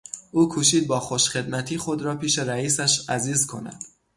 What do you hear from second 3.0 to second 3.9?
عزیز کند.